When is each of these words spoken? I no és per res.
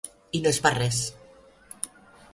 I 0.37 0.39
no 0.45 0.49
és 0.53 0.59
per 0.67 0.71
res. 0.77 1.03